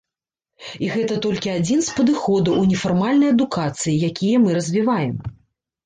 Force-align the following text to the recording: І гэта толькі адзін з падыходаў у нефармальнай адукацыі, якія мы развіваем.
І 0.85 0.89
гэта 0.95 1.17
толькі 1.25 1.51
адзін 1.57 1.85
з 1.89 1.99
падыходаў 2.01 2.59
у 2.65 2.65
нефармальнай 2.73 3.35
адукацыі, 3.37 4.03
якія 4.13 4.35
мы 4.49 4.61
развіваем. 4.61 5.15